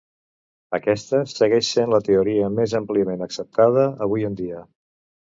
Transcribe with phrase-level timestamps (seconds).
[0.75, 4.63] Aquesta segueix sent la teoria més àmpliament acceptada avui en dia.